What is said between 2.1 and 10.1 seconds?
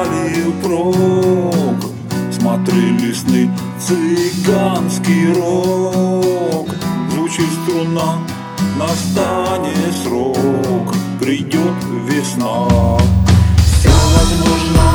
Смотрели сны цыганский рок. Звучит струна, настанет